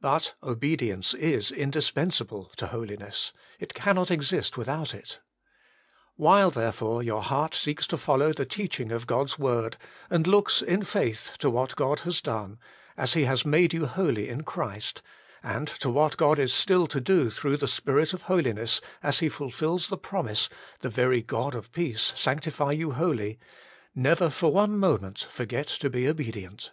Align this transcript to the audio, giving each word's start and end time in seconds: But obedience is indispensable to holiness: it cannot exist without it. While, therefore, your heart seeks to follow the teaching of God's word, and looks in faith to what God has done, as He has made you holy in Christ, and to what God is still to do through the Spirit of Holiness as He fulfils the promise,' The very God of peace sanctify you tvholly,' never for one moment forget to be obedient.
But 0.00 0.34
obedience 0.40 1.14
is 1.14 1.50
indispensable 1.50 2.52
to 2.58 2.68
holiness: 2.68 3.32
it 3.58 3.74
cannot 3.74 4.08
exist 4.08 4.56
without 4.56 4.94
it. 4.94 5.18
While, 6.14 6.52
therefore, 6.52 7.02
your 7.02 7.22
heart 7.22 7.56
seeks 7.56 7.84
to 7.88 7.96
follow 7.96 8.32
the 8.32 8.46
teaching 8.46 8.92
of 8.92 9.08
God's 9.08 9.36
word, 9.36 9.76
and 10.08 10.28
looks 10.28 10.62
in 10.62 10.84
faith 10.84 11.32
to 11.40 11.50
what 11.50 11.74
God 11.74 11.98
has 12.06 12.20
done, 12.20 12.60
as 12.96 13.14
He 13.14 13.24
has 13.24 13.44
made 13.44 13.74
you 13.74 13.86
holy 13.86 14.28
in 14.28 14.44
Christ, 14.44 15.02
and 15.42 15.66
to 15.66 15.90
what 15.90 16.16
God 16.16 16.38
is 16.38 16.54
still 16.54 16.86
to 16.86 17.00
do 17.00 17.28
through 17.28 17.56
the 17.56 17.66
Spirit 17.66 18.14
of 18.14 18.22
Holiness 18.22 18.80
as 19.02 19.18
He 19.18 19.28
fulfils 19.28 19.88
the 19.88 19.98
promise,' 19.98 20.48
The 20.82 20.88
very 20.88 21.20
God 21.20 21.56
of 21.56 21.72
peace 21.72 22.12
sanctify 22.14 22.70
you 22.70 22.90
tvholly,' 22.90 23.38
never 23.92 24.30
for 24.30 24.52
one 24.52 24.78
moment 24.78 25.26
forget 25.28 25.66
to 25.66 25.90
be 25.90 26.06
obedient. 26.06 26.70